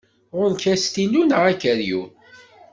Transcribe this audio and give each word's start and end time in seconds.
Ɣur-k 0.37 0.63
astilu 0.73 1.21
neɣ 1.25 1.41
akeryun? 1.51 2.11